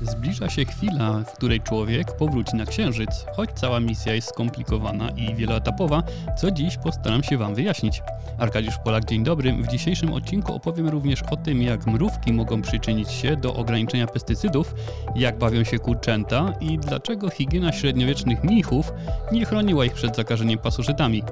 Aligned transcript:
Zbliża 0.00 0.50
się 0.50 0.64
chwila, 0.64 1.22
w 1.26 1.32
której 1.32 1.60
człowiek 1.60 2.16
powróci 2.16 2.56
na 2.56 2.66
Księżyc, 2.66 3.26
choć 3.36 3.50
cała 3.54 3.80
misja 3.80 4.14
jest 4.14 4.28
skomplikowana 4.28 5.10
i 5.10 5.34
wieloetapowa, 5.34 6.02
co 6.38 6.50
dziś 6.50 6.76
postaram 6.76 7.22
się 7.22 7.38
Wam 7.38 7.54
wyjaśnić. 7.54 8.02
Arkadiusz 8.38 8.78
Polak, 8.84 9.04
dzień 9.04 9.24
dobry. 9.24 9.52
W 9.52 9.68
dzisiejszym 9.68 10.12
odcinku 10.12 10.54
opowiem 10.54 10.88
również 10.88 11.22
o 11.22 11.36
tym, 11.36 11.62
jak 11.62 11.86
mrówki 11.86 12.32
mogą 12.32 12.62
przyczynić 12.62 13.10
się 13.10 13.36
do 13.36 13.54
ograniczenia 13.54 14.06
pestycydów, 14.06 14.74
jak 15.14 15.38
bawią 15.38 15.64
się 15.64 15.78
kurczęta 15.78 16.52
i 16.60 16.78
dlaczego 16.78 17.30
higiena 17.30 17.72
średniowiecznych 17.72 18.44
mnichów 18.44 18.92
nie 19.32 19.44
chroniła 19.44 19.84
ich 19.84 19.92
przed 19.92 20.16
zakażeniem 20.16 20.58
pasożytami. 20.58 21.22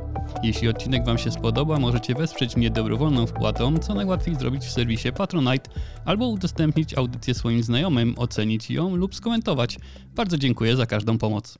Jeśli 0.42 0.68
odcinek 0.68 1.04
Wam 1.04 1.18
się 1.18 1.30
spodoba, 1.30 1.78
możecie 1.78 2.14
wesprzeć 2.14 2.56
mnie 2.56 2.70
dobrowolną 2.70 3.26
wpłatą, 3.26 3.78
co 3.78 3.94
najłatwiej 3.94 4.36
zrobić 4.36 4.64
w 4.64 4.70
serwisie 4.70 5.12
Patronite, 5.12 5.70
albo 6.04 6.28
udostępnić 6.28 6.94
audycję 6.94 7.34
swoim 7.34 7.62
znajomym, 7.62 8.14
ocenić 8.16 8.70
ją 8.70 8.96
lub 8.96 9.14
skomentować. 9.14 9.78
Bardzo 10.14 10.38
dziękuję 10.38 10.76
za 10.76 10.86
każdą 10.86 11.18
pomoc. 11.18 11.58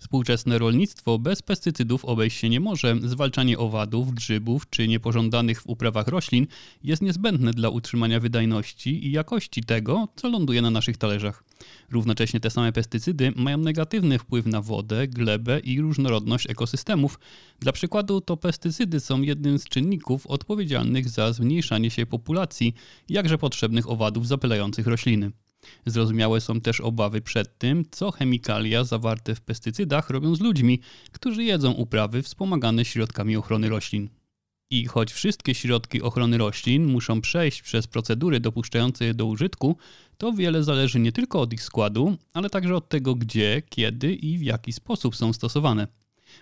Współczesne 0.00 0.58
rolnictwo 0.58 1.18
bez 1.18 1.42
pestycydów 1.42 2.04
obejść 2.04 2.38
się 2.38 2.48
nie 2.48 2.60
może. 2.60 2.96
Zwalczanie 3.02 3.58
owadów, 3.58 4.14
grzybów 4.14 4.70
czy 4.70 4.88
niepożądanych 4.88 5.62
w 5.62 5.66
uprawach 5.66 6.08
roślin 6.08 6.46
jest 6.82 7.02
niezbędne 7.02 7.50
dla 7.50 7.68
utrzymania 7.68 8.20
wydajności 8.20 9.06
i 9.06 9.12
jakości 9.12 9.64
tego, 9.64 10.08
co 10.16 10.28
ląduje 10.28 10.62
na 10.62 10.70
naszych 10.70 10.96
talerzach. 10.96 11.49
Równocześnie 11.90 12.40
te 12.40 12.50
same 12.50 12.72
pestycydy 12.72 13.32
mają 13.36 13.58
negatywny 13.58 14.18
wpływ 14.18 14.46
na 14.46 14.62
wodę, 14.62 15.08
glebę 15.08 15.60
i 15.60 15.80
różnorodność 15.80 16.50
ekosystemów. 16.50 17.18
Dla 17.60 17.72
przykładu 17.72 18.20
to 18.20 18.36
pestycydy 18.36 19.00
są 19.00 19.22
jednym 19.22 19.58
z 19.58 19.64
czynników 19.64 20.26
odpowiedzialnych 20.26 21.08
za 21.08 21.32
zmniejszanie 21.32 21.90
się 21.90 22.06
populacji 22.06 22.74
jakże 23.08 23.38
potrzebnych 23.38 23.90
owadów 23.90 24.28
zapylających 24.28 24.86
rośliny. 24.86 25.30
Zrozumiałe 25.86 26.40
są 26.40 26.60
też 26.60 26.80
obawy 26.80 27.20
przed 27.20 27.58
tym, 27.58 27.84
co 27.90 28.10
chemikalia 28.10 28.84
zawarte 28.84 29.34
w 29.34 29.40
pestycydach 29.40 30.10
robią 30.10 30.34
z 30.34 30.40
ludźmi, 30.40 30.80
którzy 31.12 31.44
jedzą 31.44 31.72
uprawy 31.72 32.22
wspomagane 32.22 32.84
środkami 32.84 33.36
ochrony 33.36 33.68
roślin. 33.68 34.19
I 34.72 34.86
choć 34.86 35.12
wszystkie 35.12 35.54
środki 35.54 36.02
ochrony 36.02 36.38
roślin 36.38 36.86
muszą 36.86 37.20
przejść 37.20 37.62
przez 37.62 37.86
procedury 37.86 38.40
dopuszczające 38.40 39.04
je 39.04 39.14
do 39.14 39.26
użytku, 39.26 39.76
to 40.18 40.32
wiele 40.32 40.64
zależy 40.64 41.00
nie 41.00 41.12
tylko 41.12 41.40
od 41.40 41.52
ich 41.52 41.62
składu, 41.62 42.16
ale 42.32 42.50
także 42.50 42.76
od 42.76 42.88
tego, 42.88 43.14
gdzie, 43.14 43.62
kiedy 43.68 44.14
i 44.14 44.38
w 44.38 44.42
jaki 44.42 44.72
sposób 44.72 45.16
są 45.16 45.32
stosowane. 45.32 45.88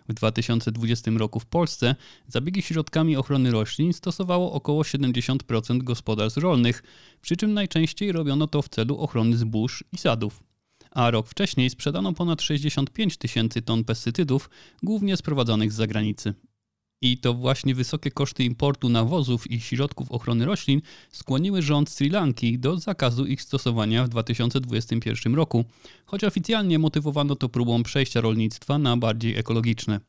W 0.09 0.15
2020 0.15 1.11
roku 1.11 1.41
w 1.41 1.47
Polsce 1.47 1.95
zabiegi 2.27 2.63
środkami 2.63 3.17
ochrony 3.17 3.51
roślin 3.51 3.93
stosowało 3.93 4.53
około 4.53 4.83
70% 4.83 5.79
gospodarstw 5.83 6.39
rolnych, 6.39 6.83
przy 7.21 7.37
czym 7.37 7.55
najczęściej 7.55 8.13
robiono 8.13 8.47
to 8.47 8.63
w 8.63 8.69
celu 8.69 8.99
ochrony 8.99 9.37
zbóż 9.37 9.85
i 9.93 9.99
sadów. 9.99 10.43
A 10.91 11.11
rok 11.11 11.29
wcześniej 11.29 11.71
sprzedano 11.71 12.13
ponad 12.13 12.43
65 12.43 13.17
tysięcy 13.17 13.63
ton 13.63 13.85
pestycydów, 13.85 14.51
głównie 14.83 15.17
sprowadzanych 15.17 15.73
z 15.73 15.77
zagranicy. 15.77 16.35
I 17.03 17.19
to 17.19 17.35
właśnie 17.35 17.75
wysokie 17.75 18.11
koszty 18.11 18.45
importu 18.45 18.89
nawozów 18.89 19.51
i 19.51 19.61
środków 19.61 20.13
ochrony 20.13 20.45
roślin 20.45 20.81
skłoniły 21.13 21.63
rząd 21.63 21.91
Sri 21.91 22.11
Lanki 22.11 22.59
do 22.59 22.77
zakazu 22.77 23.27
ich 23.27 23.43
stosowania 23.43 24.05
w 24.05 24.09
2021 24.09 25.35
roku, 25.35 25.65
choć 26.07 26.25
oficjalnie 26.25 26.79
motywowano 26.79 27.37
to 27.37 27.49
próbą 27.49 27.83
przejścia 27.83 28.21
rolnictwa 28.21 28.79
na 28.79 28.97
bardziej 28.97 29.37
ekologiczne. 29.37 30.01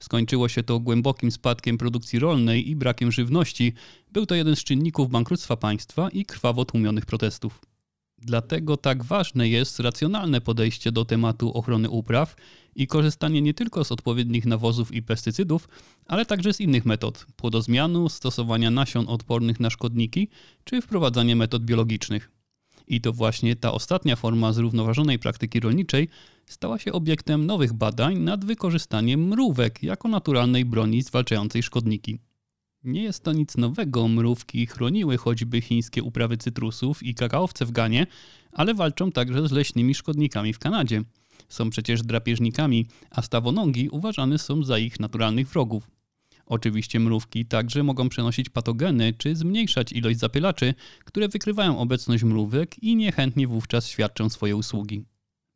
Skończyło 0.00 0.48
się 0.48 0.62
to 0.62 0.80
głębokim 0.80 1.30
spadkiem 1.30 1.78
produkcji 1.78 2.18
rolnej 2.18 2.70
i 2.70 2.76
brakiem 2.76 3.12
żywności. 3.12 3.72
Był 4.12 4.26
to 4.26 4.34
jeden 4.34 4.56
z 4.56 4.64
czynników 4.64 5.10
bankructwa 5.10 5.56
państwa 5.56 6.08
i 6.08 6.24
krwawo 6.24 6.64
tłumionych 6.64 7.06
protestów. 7.06 7.60
Dlatego 8.18 8.76
tak 8.76 9.04
ważne 9.04 9.48
jest 9.48 9.80
racjonalne 9.80 10.40
podejście 10.40 10.92
do 10.92 11.04
tematu 11.04 11.52
ochrony 11.52 11.90
upraw 11.90 12.36
i 12.74 12.86
korzystanie 12.86 13.42
nie 13.42 13.54
tylko 13.54 13.84
z 13.84 13.92
odpowiednich 13.92 14.46
nawozów 14.46 14.94
i 14.94 15.02
pestycydów, 15.02 15.68
ale 16.06 16.26
także 16.26 16.52
z 16.52 16.60
innych 16.60 16.84
metod 16.84 17.26
płodozmianu, 17.36 18.08
stosowania 18.08 18.70
nasion 18.70 19.08
odpornych 19.08 19.60
na 19.60 19.70
szkodniki 19.70 20.28
czy 20.64 20.82
wprowadzanie 20.82 21.36
metod 21.36 21.64
biologicznych. 21.64 22.30
I 22.88 23.00
to 23.00 23.12
właśnie 23.12 23.56
ta 23.56 23.72
ostatnia 23.72 24.16
forma 24.16 24.52
zrównoważonej 24.52 25.18
praktyki 25.18 25.60
rolniczej 25.60 26.08
stała 26.46 26.78
się 26.78 26.92
obiektem 26.92 27.46
nowych 27.46 27.72
badań 27.72 28.18
nad 28.18 28.44
wykorzystaniem 28.44 29.28
mrówek 29.28 29.82
jako 29.82 30.08
naturalnej 30.08 30.64
broni 30.64 31.02
zwalczającej 31.02 31.62
szkodniki. 31.62 32.18
Nie 32.86 33.02
jest 33.02 33.24
to 33.24 33.32
nic 33.32 33.56
nowego, 33.56 34.08
mrówki 34.08 34.66
chroniły 34.66 35.16
choćby 35.16 35.60
chińskie 35.60 36.02
uprawy 36.02 36.36
cytrusów 36.36 37.02
i 37.02 37.14
kakaowce 37.14 37.66
w 37.66 37.70
Ganie, 37.70 38.06
ale 38.52 38.74
walczą 38.74 39.12
także 39.12 39.48
z 39.48 39.52
leśnymi 39.52 39.94
szkodnikami 39.94 40.52
w 40.52 40.58
Kanadzie. 40.58 41.02
Są 41.48 41.70
przecież 41.70 42.02
drapieżnikami, 42.02 42.86
a 43.10 43.22
stawonogi 43.22 43.88
uważane 43.88 44.38
są 44.38 44.62
za 44.62 44.78
ich 44.78 45.00
naturalnych 45.00 45.48
wrogów. 45.48 45.90
Oczywiście 46.46 47.00
mrówki 47.00 47.46
także 47.46 47.82
mogą 47.82 48.08
przenosić 48.08 48.48
patogeny 48.48 49.14
czy 49.18 49.36
zmniejszać 49.36 49.92
ilość 49.92 50.18
zapylaczy, 50.18 50.74
które 51.04 51.28
wykrywają 51.28 51.78
obecność 51.78 52.24
mrówek 52.24 52.82
i 52.82 52.96
niechętnie 52.96 53.48
wówczas 53.48 53.88
świadczą 53.88 54.28
swoje 54.28 54.56
usługi. 54.56 55.04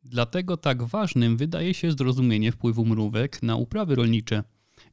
Dlatego 0.03 0.57
tak 0.57 0.83
ważnym 0.83 1.37
wydaje 1.37 1.73
się 1.73 1.91
zrozumienie 1.91 2.51
wpływu 2.51 2.85
mrówek 2.85 3.43
na 3.43 3.55
uprawy 3.55 3.95
rolnicze. 3.95 4.43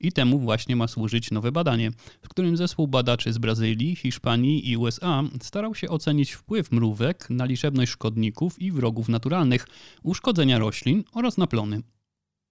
I 0.00 0.12
temu 0.12 0.38
właśnie 0.38 0.76
ma 0.76 0.88
służyć 0.88 1.30
nowe 1.30 1.52
badanie, 1.52 1.90
w 2.22 2.28
którym 2.28 2.56
zespół 2.56 2.88
badaczy 2.88 3.32
z 3.32 3.38
Brazylii, 3.38 3.96
Hiszpanii 3.96 4.70
i 4.70 4.76
USA 4.76 5.22
starał 5.42 5.74
się 5.74 5.88
ocenić 5.88 6.32
wpływ 6.32 6.72
mrówek 6.72 7.30
na 7.30 7.44
liczebność 7.44 7.92
szkodników 7.92 8.62
i 8.62 8.72
wrogów 8.72 9.08
naturalnych, 9.08 9.66
uszkodzenia 10.02 10.58
roślin 10.58 11.04
oraz 11.12 11.38
na 11.38 11.46
plony. 11.46 11.82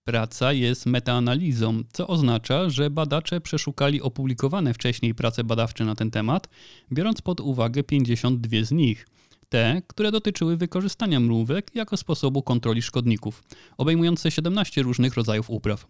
Praca 0.08 0.54
jest 0.54 0.86
metaanalizą, 0.86 1.84
co 1.94 2.08
oznacza, 2.08 2.70
że 2.70 2.90
badacze 2.90 3.42
przeszukali 3.42 4.02
opublikowane 4.02 4.74
wcześniej 4.74 5.16
prace 5.16 5.44
badawcze 5.44 5.86
na 5.86 5.96
ten 5.96 6.12
temat, 6.12 6.50
biorąc 6.94 7.22
pod 7.22 7.40
uwagę 7.40 7.84
52 7.84 8.64
z 8.64 8.72
nich. 8.72 9.08
Te, 9.50 9.82
które 9.88 10.12
dotyczyły 10.12 10.58
wykorzystania 10.58 11.20
mrówek 11.20 11.72
jako 11.76 11.98
sposobu 11.98 12.42
kontroli 12.42 12.82
szkodników, 12.82 13.44
obejmujące 13.78 14.32
17 14.32 14.84
różnych 14.84 15.16
rodzajów 15.16 15.50
upraw. 15.50 15.88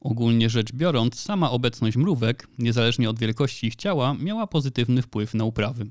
Ogólnie 0.00 0.50
rzecz 0.50 0.72
biorąc, 0.72 1.20
sama 1.20 1.50
obecność 1.50 1.96
mrówek, 1.96 2.48
niezależnie 2.58 3.10
od 3.10 3.18
wielkości 3.18 3.66
ich 3.66 3.76
ciała, 3.76 4.14
miała 4.14 4.46
pozytywny 4.46 5.02
wpływ 5.02 5.34
na 5.34 5.44
uprawy. 5.44 5.90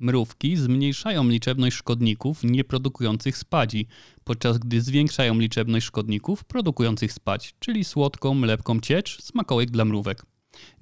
Mrówki 0.00 0.56
zmniejszają 0.56 1.28
liczebność 1.28 1.76
szkodników 1.76 2.44
nieprodukujących 2.44 3.38
spadzi, 3.38 3.86
podczas 4.24 4.58
gdy 4.58 4.80
zwiększają 4.80 5.38
liczebność 5.38 5.86
szkodników 5.86 6.44
produkujących 6.44 7.12
spadź, 7.12 7.54
czyli 7.58 7.84
słodką, 7.84 8.40
lepką 8.40 8.80
ciecz, 8.80 9.22
smakołek 9.22 9.70
dla 9.70 9.84
mrówek. 9.84 10.22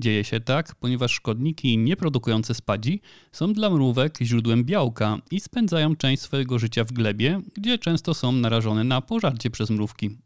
Dzieje 0.00 0.24
się 0.24 0.40
tak, 0.40 0.74
ponieważ 0.74 1.12
szkodniki 1.12 1.78
nieprodukujące 1.78 2.54
spadzi 2.54 3.00
są 3.32 3.52
dla 3.52 3.70
mrówek 3.70 4.18
źródłem 4.22 4.64
białka 4.64 5.18
i 5.30 5.40
spędzają 5.40 5.96
część 5.96 6.22
swojego 6.22 6.58
życia 6.58 6.84
w 6.84 6.92
glebie, 6.92 7.40
gdzie 7.54 7.78
często 7.78 8.14
są 8.14 8.32
narażone 8.32 8.84
na 8.84 9.00
pożarcie 9.00 9.50
przez 9.50 9.70
mrówki. 9.70 10.25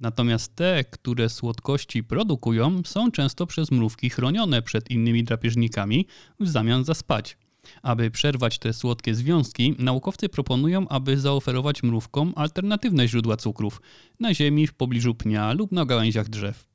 Natomiast 0.00 0.54
te, 0.56 0.84
które 0.84 1.28
słodkości 1.28 2.04
produkują, 2.04 2.82
są 2.84 3.10
często 3.10 3.46
przez 3.46 3.70
mrówki 3.70 4.10
chronione 4.10 4.62
przed 4.62 4.90
innymi 4.90 5.24
drapieżnikami 5.24 6.06
w 6.40 6.48
zamian 6.48 6.84
za 6.84 6.94
spać. 6.94 7.38
Aby 7.82 8.10
przerwać 8.10 8.58
te 8.58 8.72
słodkie 8.72 9.14
związki, 9.14 9.74
naukowcy 9.78 10.28
proponują, 10.28 10.88
aby 10.88 11.18
zaoferować 11.18 11.82
mrówkom 11.82 12.32
alternatywne 12.36 13.08
źródła 13.08 13.36
cukrów 13.36 13.82
na 14.20 14.34
ziemi, 14.34 14.66
w 14.66 14.74
pobliżu 14.74 15.14
pnia 15.14 15.52
lub 15.52 15.72
na 15.72 15.84
gałęziach 15.84 16.28
drzew. 16.28 16.66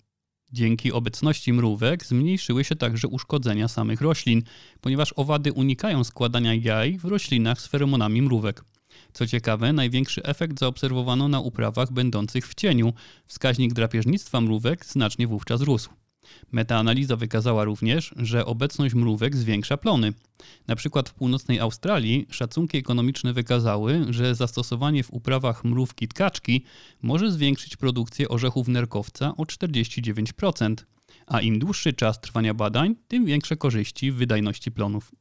Dzięki 0.51 0.91
obecności 0.91 1.53
mrówek 1.53 2.05
zmniejszyły 2.05 2.63
się 2.63 2.75
także 2.75 3.07
uszkodzenia 3.07 3.67
samych 3.67 4.01
roślin, 4.01 4.41
ponieważ 4.81 5.14
owady 5.16 5.53
unikają 5.53 6.03
składania 6.03 6.53
jaj 6.53 6.97
w 6.97 7.05
roślinach 7.05 7.61
z 7.61 7.67
feromonami 7.67 8.22
mrówek. 8.22 8.64
Co 9.13 9.27
ciekawe, 9.27 9.73
największy 9.73 10.23
efekt 10.23 10.59
zaobserwowano 10.59 11.27
na 11.27 11.39
uprawach 11.39 11.91
będących 11.91 12.47
w 12.47 12.55
cieniu. 12.55 12.93
Wskaźnik 13.27 13.73
drapieżnictwa 13.73 14.41
mrówek 14.41 14.85
znacznie 14.85 15.27
wówczas 15.27 15.61
rósł. 15.61 15.89
Metaanaliza 16.51 17.15
wykazała 17.15 17.63
również, 17.63 18.13
że 18.17 18.45
obecność 18.45 18.95
mrówek 18.95 19.35
zwiększa 19.35 19.77
plony. 19.77 20.13
Na 20.67 20.75
przykład 20.75 21.09
w 21.09 21.13
północnej 21.13 21.59
Australii 21.59 22.27
szacunki 22.31 22.77
ekonomiczne 22.77 23.33
wykazały, 23.33 24.05
że 24.09 24.35
zastosowanie 24.35 25.03
w 25.03 25.13
uprawach 25.13 25.63
mrówki 25.63 26.07
tkaczki 26.07 26.63
może 27.01 27.31
zwiększyć 27.31 27.77
produkcję 27.77 28.29
orzechów 28.29 28.67
nerkowca 28.67 29.33
o 29.37 29.43
49%, 29.43 30.75
a 31.27 31.41
im 31.41 31.59
dłuższy 31.59 31.93
czas 31.93 32.21
trwania 32.21 32.53
badań, 32.53 32.95
tym 33.07 33.25
większe 33.25 33.57
korzyści 33.57 34.11
w 34.11 34.15
wydajności 34.15 34.71
plonów. 34.71 35.11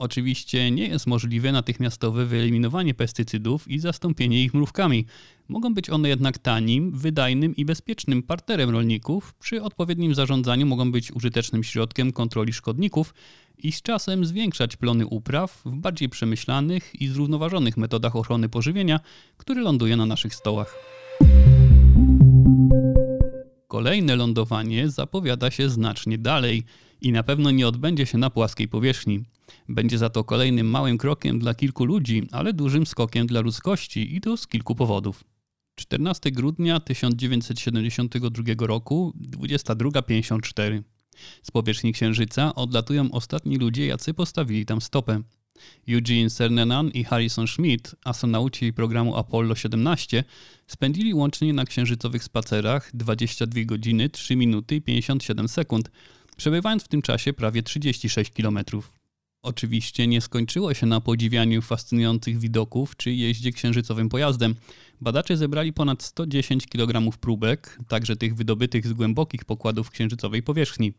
Oczywiście 0.00 0.70
nie 0.70 0.86
jest 0.86 1.06
możliwe 1.06 1.52
natychmiastowe 1.52 2.26
wyeliminowanie 2.26 2.94
pestycydów 2.94 3.68
i 3.68 3.78
zastąpienie 3.78 4.44
ich 4.44 4.54
mrówkami. 4.54 5.06
Mogą 5.48 5.74
być 5.74 5.90
one 5.90 6.08
jednak 6.08 6.38
tanim, 6.38 6.90
wydajnym 6.98 7.56
i 7.56 7.64
bezpiecznym 7.64 8.22
partnerem 8.22 8.70
rolników. 8.70 9.34
Przy 9.34 9.62
odpowiednim 9.62 10.14
zarządzaniu 10.14 10.66
mogą 10.66 10.92
być 10.92 11.12
użytecznym 11.12 11.64
środkiem 11.64 12.12
kontroli 12.12 12.52
szkodników 12.52 13.14
i 13.58 13.72
z 13.72 13.82
czasem 13.82 14.24
zwiększać 14.24 14.76
plony 14.76 15.06
upraw 15.06 15.62
w 15.64 15.76
bardziej 15.76 16.08
przemyślanych 16.08 17.00
i 17.00 17.08
zrównoważonych 17.08 17.76
metodach 17.76 18.16
ochrony 18.16 18.48
pożywienia, 18.48 19.00
które 19.36 19.60
ląduje 19.60 19.96
na 19.96 20.06
naszych 20.06 20.34
stołach. 20.34 20.99
Kolejne 23.70 24.16
lądowanie 24.16 24.88
zapowiada 24.88 25.50
się 25.50 25.68
znacznie 25.68 26.18
dalej 26.18 26.64
i 27.00 27.12
na 27.12 27.22
pewno 27.22 27.50
nie 27.50 27.68
odbędzie 27.68 28.06
się 28.06 28.18
na 28.18 28.30
płaskiej 28.30 28.68
powierzchni. 28.68 29.24
Będzie 29.68 29.98
za 29.98 30.10
to 30.10 30.24
kolejnym 30.24 30.66
małym 30.66 30.98
krokiem 30.98 31.38
dla 31.38 31.54
kilku 31.54 31.84
ludzi, 31.84 32.28
ale 32.32 32.52
dużym 32.52 32.86
skokiem 32.86 33.26
dla 33.26 33.40
ludzkości 33.40 34.16
i 34.16 34.20
to 34.20 34.36
z 34.36 34.46
kilku 34.46 34.74
powodów. 34.74 35.24
14 35.74 36.30
grudnia 36.30 36.80
1972 36.80 38.66
roku, 38.66 39.12
22.54. 39.20 40.82
Z 41.42 41.50
powierzchni 41.50 41.92
Księżyca 41.92 42.54
odlatują 42.54 43.10
ostatni 43.10 43.56
ludzie, 43.56 43.86
jacy 43.86 44.14
postawili 44.14 44.66
tam 44.66 44.80
stopę. 44.80 45.22
Eugene 45.88 46.30
Cernanan 46.30 46.90
i 46.90 47.04
Harrison 47.04 47.46
Schmidt, 47.46 47.96
astronauci 48.04 48.72
programu 48.72 49.16
Apollo 49.16 49.54
17, 49.54 50.24
spędzili 50.66 51.14
łącznie 51.14 51.52
na 51.52 51.64
księżycowych 51.64 52.24
spacerach 52.24 52.90
22 52.94 53.64
godziny 53.64 54.08
3 54.08 54.36
minuty 54.36 54.76
i 54.76 54.82
57 54.82 55.48
sekund, 55.48 55.90
przebywając 56.36 56.82
w 56.82 56.88
tym 56.88 57.02
czasie 57.02 57.32
prawie 57.32 57.62
36 57.62 58.30
kilometrów. 58.32 58.92
Oczywiście 59.42 60.06
nie 60.06 60.20
skończyło 60.20 60.74
się 60.74 60.86
na 60.86 61.00
podziwianiu 61.00 61.62
fascynujących 61.62 62.38
widoków 62.38 62.96
czy 62.96 63.12
jeździe 63.12 63.52
księżycowym 63.52 64.08
pojazdem. 64.08 64.54
Badacze 65.00 65.36
zebrali 65.36 65.72
ponad 65.72 66.02
110 66.02 66.66
kg 66.66 67.18
próbek, 67.18 67.78
także 67.88 68.16
tych 68.16 68.34
wydobytych 68.34 68.86
z 68.86 68.92
głębokich 68.92 69.44
pokładów 69.44 69.90
księżycowej 69.90 70.42
powierzchni. 70.42 70.92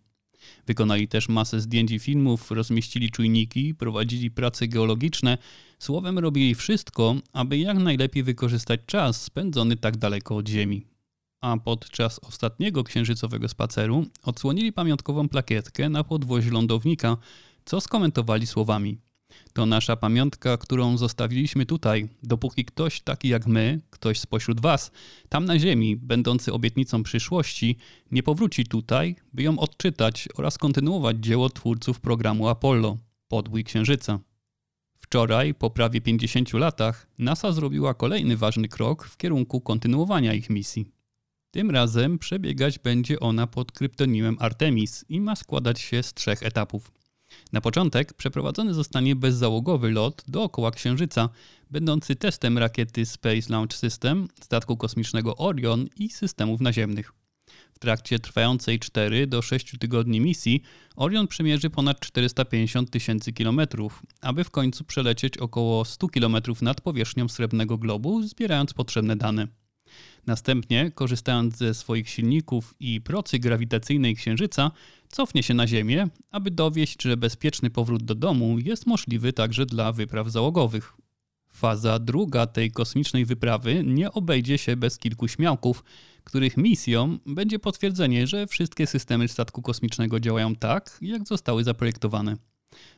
Wykonali 0.67 1.07
też 1.07 1.29
masę 1.29 1.61
zdjęć 1.61 1.91
i 1.91 1.99
filmów, 1.99 2.51
rozmieścili 2.51 3.11
czujniki, 3.11 3.75
prowadzili 3.75 4.31
prace 4.31 4.67
geologiczne, 4.67 5.37
słowem 5.79 6.19
robili 6.19 6.55
wszystko, 6.55 7.15
aby 7.33 7.57
jak 7.57 7.77
najlepiej 7.77 8.23
wykorzystać 8.23 8.81
czas 8.85 9.23
spędzony 9.23 9.77
tak 9.77 9.97
daleko 9.97 10.35
od 10.35 10.49
Ziemi. 10.49 10.85
A 11.41 11.57
podczas 11.57 12.19
ostatniego 12.19 12.83
księżycowego 12.83 13.47
spaceru 13.47 14.05
odsłonili 14.23 14.73
pamiątkową 14.73 15.29
plakietkę 15.29 15.89
na 15.89 16.03
podwozie 16.03 16.51
lądownika, 16.51 17.17
co 17.65 17.81
skomentowali 17.81 18.47
słowami– 18.47 18.97
to 19.53 19.65
nasza 19.65 19.95
pamiątka, 19.95 20.57
którą 20.57 20.97
zostawiliśmy 20.97 21.65
tutaj, 21.65 22.09
dopóki 22.23 22.65
ktoś 22.65 23.01
taki 23.01 23.27
jak 23.27 23.47
my, 23.47 23.81
ktoś 23.89 24.19
spośród 24.19 24.61
Was, 24.61 24.91
tam 25.29 25.45
na 25.45 25.59
Ziemi, 25.59 25.97
będący 25.97 26.53
obietnicą 26.53 27.03
przyszłości, 27.03 27.77
nie 28.11 28.23
powróci 28.23 28.65
tutaj, 28.65 29.15
by 29.33 29.43
ją 29.43 29.59
odczytać 29.59 30.29
oraz 30.35 30.57
kontynuować 30.57 31.17
dzieło 31.19 31.49
twórców 31.49 31.99
programu 31.99 32.47
Apollo 32.47 32.97
Podbój 33.27 33.63
Księżyca. 33.63 34.19
Wczoraj, 34.95 35.53
po 35.53 35.69
prawie 35.69 36.01
50 36.01 36.53
latach, 36.53 37.07
NASA 37.19 37.51
zrobiła 37.51 37.93
kolejny 37.93 38.37
ważny 38.37 38.67
krok 38.67 39.05
w 39.05 39.17
kierunku 39.17 39.61
kontynuowania 39.61 40.33
ich 40.33 40.49
misji. 40.49 40.85
Tym 41.51 41.71
razem 41.71 42.19
przebiegać 42.19 42.79
będzie 42.79 43.19
ona 43.19 43.47
pod 43.47 43.71
kryptonimem 43.71 44.37
Artemis 44.39 45.05
i 45.09 45.21
ma 45.21 45.35
składać 45.35 45.81
się 45.81 46.03
z 46.03 46.13
trzech 46.13 46.43
etapów. 46.43 46.91
Na 47.51 47.61
początek 47.61 48.13
przeprowadzony 48.13 48.73
zostanie 48.73 49.15
bezzałogowy 49.15 49.91
lot 49.91 50.23
dookoła 50.27 50.71
Księżyca, 50.71 51.29
będący 51.71 52.15
testem 52.15 52.57
rakiety 52.57 53.05
Space 53.05 53.49
Launch 53.49 53.73
System, 53.73 54.27
statku 54.41 54.77
kosmicznego 54.77 55.37
Orion 55.37 55.87
i 55.97 56.09
systemów 56.09 56.61
naziemnych. 56.61 57.13
W 57.73 57.79
trakcie 57.79 58.19
trwającej 58.19 58.79
4 58.79 59.27
do 59.27 59.41
6 59.41 59.77
tygodni 59.79 60.21
misji 60.21 60.61
Orion 60.95 61.27
przemierzy 61.27 61.69
ponad 61.69 61.99
450 61.99 62.91
tysięcy 62.91 63.33
kilometrów, 63.33 64.03
aby 64.21 64.43
w 64.43 64.51
końcu 64.51 64.83
przelecieć 64.83 65.37
około 65.37 65.85
100 65.85 66.07
kilometrów 66.07 66.61
nad 66.61 66.81
powierzchnią 66.81 67.29
srebrnego 67.29 67.77
globu, 67.77 68.23
zbierając 68.23 68.73
potrzebne 68.73 69.15
dane. 69.15 69.60
Następnie, 70.27 70.91
korzystając 70.91 71.57
ze 71.57 71.73
swoich 71.73 72.09
silników 72.09 72.75
i 72.79 73.01
procy 73.01 73.39
grawitacyjnej 73.39 74.15
Księżyca, 74.15 74.71
cofnie 75.09 75.43
się 75.43 75.53
na 75.53 75.67
Ziemię, 75.67 76.07
aby 76.31 76.51
dowieść, 76.51 77.03
że 77.03 77.17
bezpieczny 77.17 77.69
powrót 77.69 78.03
do 78.03 78.15
domu 78.15 78.59
jest 78.59 78.85
możliwy 78.85 79.33
także 79.33 79.65
dla 79.65 79.91
wypraw 79.91 80.29
załogowych. 80.29 80.93
Faza 81.49 81.99
druga 81.99 82.47
tej 82.47 82.71
kosmicznej 82.71 83.25
wyprawy 83.25 83.83
nie 83.85 84.11
obejdzie 84.11 84.57
się 84.57 84.75
bez 84.75 84.97
kilku 84.97 85.27
śmiałków, 85.27 85.83
których 86.23 86.57
misją 86.57 87.17
będzie 87.25 87.59
potwierdzenie, 87.59 88.27
że 88.27 88.47
wszystkie 88.47 88.87
systemy 88.87 89.27
statku 89.27 89.61
kosmicznego 89.61 90.19
działają 90.19 90.55
tak, 90.55 90.97
jak 91.01 91.27
zostały 91.27 91.63
zaprojektowane. 91.63 92.35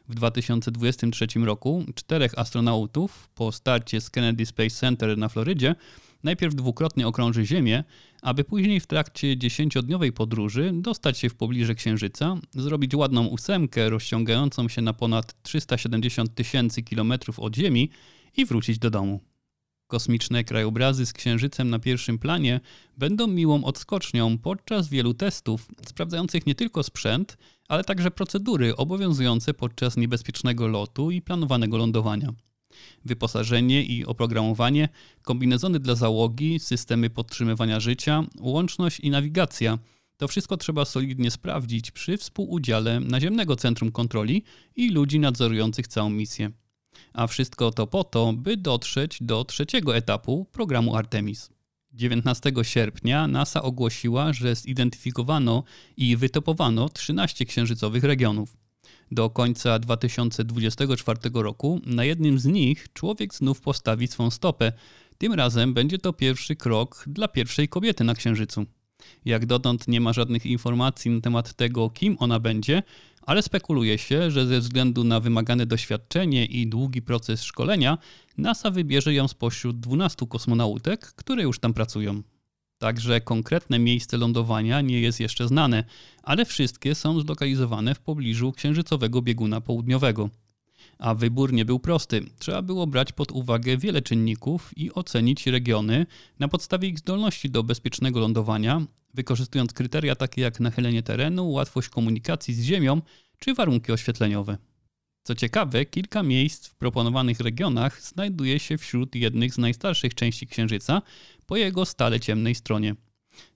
W 0.09 0.15
2023 0.15 1.27
roku 1.45 1.83
czterech 1.95 2.39
astronautów 2.39 3.29
po 3.35 3.51
starcie 3.51 4.01
z 4.01 4.09
Kennedy 4.09 4.45
Space 4.45 4.69
Center 4.69 5.17
na 5.17 5.29
Florydzie 5.29 5.75
najpierw 6.23 6.55
dwukrotnie 6.55 7.07
okrąży 7.07 7.45
Ziemię, 7.45 7.83
aby 8.21 8.43
później 8.43 8.79
w 8.79 8.87
trakcie 8.87 9.37
dziesięciodniowej 9.37 10.11
podróży 10.11 10.71
dostać 10.73 11.17
się 11.17 11.29
w 11.29 11.35
pobliże 11.35 11.75
Księżyca, 11.75 12.37
zrobić 12.51 12.95
ładną 12.95 13.25
ósemkę 13.25 13.89
rozciągającą 13.89 14.69
się 14.69 14.81
na 14.81 14.93
ponad 14.93 15.43
370 15.43 16.35
tysięcy 16.35 16.83
kilometrów 16.83 17.39
od 17.39 17.55
Ziemi 17.55 17.89
i 18.37 18.45
wrócić 18.45 18.79
do 18.79 18.89
domu. 18.89 19.19
Kosmiczne 19.87 20.43
krajobrazy 20.43 21.05
z 21.05 21.13
Księżycem 21.13 21.69
na 21.69 21.79
pierwszym 21.79 22.19
planie 22.19 22.59
będą 22.97 23.27
miłą 23.27 23.63
odskocznią 23.63 24.37
podczas 24.37 24.89
wielu 24.89 25.13
testów, 25.13 25.67
sprawdzających 25.87 26.45
nie 26.45 26.55
tylko 26.55 26.83
sprzęt, 26.83 27.37
ale 27.67 27.83
także 27.83 28.11
procedury 28.11 28.75
obowiązujące 28.75 29.53
podczas 29.53 29.97
niebezpiecznego 29.97 30.67
lotu 30.67 31.11
i 31.11 31.21
planowanego 31.21 31.77
lądowania 31.77 32.33
wyposażenie 33.05 33.83
i 33.83 34.05
oprogramowanie, 34.05 34.89
kombinezony 35.21 35.79
dla 35.79 35.95
załogi, 35.95 36.59
systemy 36.59 37.09
podtrzymywania 37.09 37.79
życia, 37.79 38.23
łączność 38.39 38.99
i 38.99 39.09
nawigacja. 39.09 39.79
To 40.17 40.27
wszystko 40.27 40.57
trzeba 40.57 40.85
solidnie 40.85 41.31
sprawdzić 41.31 41.91
przy 41.91 42.17
współudziale 42.17 42.99
Naziemnego 42.99 43.55
Centrum 43.55 43.91
Kontroli 43.91 44.43
i 44.75 44.89
ludzi 44.89 45.19
nadzorujących 45.19 45.87
całą 45.87 46.09
misję. 46.09 46.51
A 47.13 47.27
wszystko 47.27 47.71
to 47.71 47.87
po 47.87 48.03
to, 48.03 48.33
by 48.33 48.57
dotrzeć 48.57 49.17
do 49.21 49.45
trzeciego 49.45 49.95
etapu 49.97 50.45
programu 50.51 50.95
Artemis. 50.95 51.49
19 51.93 52.51
sierpnia 52.61 53.27
NASA 53.27 53.61
ogłosiła, 53.61 54.33
że 54.33 54.55
zidentyfikowano 54.55 55.63
i 55.97 56.17
wytopowano 56.17 56.89
13 56.89 57.45
księżycowych 57.45 58.03
regionów. 58.03 58.62
Do 59.13 59.29
końca 59.29 59.79
2024 59.79 61.19
roku 61.33 61.81
na 61.85 62.03
jednym 62.03 62.39
z 62.39 62.45
nich 62.45 62.87
człowiek 62.93 63.35
znów 63.35 63.61
postawi 63.61 64.07
swą 64.07 64.31
stopę. 64.31 64.71
Tym 65.17 65.33
razem 65.33 65.73
będzie 65.73 65.97
to 65.97 66.13
pierwszy 66.13 66.55
krok 66.55 67.03
dla 67.07 67.27
pierwszej 67.27 67.67
kobiety 67.67 68.03
na 68.03 68.15
Księżycu. 68.15 68.65
Jak 69.25 69.45
dotąd 69.45 69.87
nie 69.87 70.01
ma 70.01 70.13
żadnych 70.13 70.45
informacji 70.45 71.11
na 71.11 71.21
temat 71.21 71.53
tego, 71.53 71.89
kim 71.89 72.15
ona 72.19 72.39
będzie, 72.39 72.83
ale 73.21 73.41
spekuluje 73.41 73.97
się, 73.97 74.31
że 74.31 74.45
ze 74.45 74.59
względu 74.59 75.03
na 75.03 75.19
wymagane 75.19 75.65
doświadczenie 75.65 76.45
i 76.45 76.67
długi 76.67 77.01
proces 77.01 77.43
szkolenia, 77.43 77.97
NASA 78.37 78.71
wybierze 78.71 79.13
ją 79.13 79.27
spośród 79.27 79.79
12 79.79 80.27
kosmonautek, 80.27 81.05
które 81.05 81.43
już 81.43 81.59
tam 81.59 81.73
pracują. 81.73 82.23
Także 82.83 83.21
konkretne 83.21 83.79
miejsce 83.79 84.17
lądowania 84.17 84.81
nie 84.81 85.01
jest 85.01 85.19
jeszcze 85.19 85.47
znane, 85.47 85.83
ale 86.23 86.45
wszystkie 86.45 86.95
są 86.95 87.21
zlokalizowane 87.21 87.95
w 87.95 87.99
pobliżu 87.99 88.51
księżycowego 88.51 89.21
bieguna 89.21 89.61
południowego. 89.61 90.29
A 90.99 91.15
wybór 91.15 91.53
nie 91.53 91.65
był 91.65 91.79
prosty. 91.79 92.25
Trzeba 92.39 92.61
było 92.61 92.87
brać 92.87 93.11
pod 93.11 93.31
uwagę 93.31 93.77
wiele 93.77 94.01
czynników 94.01 94.71
i 94.77 94.93
ocenić 94.93 95.47
regiony 95.47 96.05
na 96.39 96.47
podstawie 96.47 96.87
ich 96.87 96.99
zdolności 96.99 97.49
do 97.49 97.63
bezpiecznego 97.63 98.19
lądowania, 98.19 98.81
wykorzystując 99.13 99.73
kryteria 99.73 100.15
takie 100.15 100.41
jak 100.41 100.59
nachylenie 100.59 101.03
terenu, 101.03 101.51
łatwość 101.51 101.89
komunikacji 101.89 102.53
z 102.53 102.63
Ziemią 102.63 103.01
czy 103.39 103.53
warunki 103.53 103.91
oświetleniowe. 103.91 104.57
Co 105.23 105.35
ciekawe, 105.35 105.85
kilka 105.85 106.23
miejsc 106.23 106.67
w 106.67 106.75
proponowanych 106.75 107.39
regionach 107.39 108.01
znajduje 108.01 108.59
się 108.59 108.77
wśród 108.77 109.15
jednych 109.15 109.53
z 109.53 109.57
najstarszych 109.57 110.15
części 110.15 110.47
Księżyca 110.47 111.01
po 111.45 111.57
jego 111.57 111.85
stale 111.85 112.19
ciemnej 112.19 112.55
stronie. 112.55 112.95